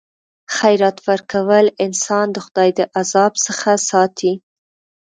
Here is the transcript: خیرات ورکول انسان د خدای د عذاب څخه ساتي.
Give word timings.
خیرات 0.55 0.97
ورکول 1.07 1.65
انسان 1.85 2.27
د 2.31 2.37
خدای 2.45 2.69
د 2.75 2.79
عذاب 2.99 3.33
څخه 3.45 3.69
ساتي. 3.89 4.33